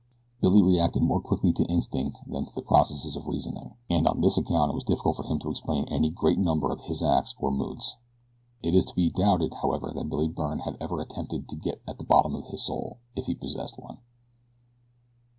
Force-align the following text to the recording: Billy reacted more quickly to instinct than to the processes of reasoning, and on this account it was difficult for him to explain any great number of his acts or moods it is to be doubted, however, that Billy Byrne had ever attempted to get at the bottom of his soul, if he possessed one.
Billy 0.41 0.63
reacted 0.63 1.03
more 1.03 1.21
quickly 1.21 1.53
to 1.53 1.63
instinct 1.65 2.21
than 2.25 2.43
to 2.43 2.55
the 2.55 2.63
processes 2.63 3.15
of 3.15 3.27
reasoning, 3.27 3.75
and 3.87 4.07
on 4.07 4.19
this 4.19 4.35
account 4.35 4.71
it 4.71 4.73
was 4.73 4.83
difficult 4.83 5.15
for 5.15 5.25
him 5.27 5.37
to 5.37 5.51
explain 5.51 5.85
any 5.89 6.09
great 6.09 6.39
number 6.39 6.71
of 6.71 6.81
his 6.81 7.03
acts 7.03 7.35
or 7.37 7.51
moods 7.51 7.97
it 8.63 8.73
is 8.73 8.83
to 8.85 8.95
be 8.95 9.11
doubted, 9.11 9.53
however, 9.61 9.91
that 9.93 10.09
Billy 10.09 10.27
Byrne 10.27 10.61
had 10.61 10.75
ever 10.81 10.99
attempted 10.99 11.47
to 11.49 11.55
get 11.55 11.83
at 11.87 11.99
the 11.99 12.03
bottom 12.05 12.33
of 12.33 12.47
his 12.47 12.63
soul, 12.63 12.97
if 13.15 13.27
he 13.27 13.35
possessed 13.35 13.77
one. 13.77 13.99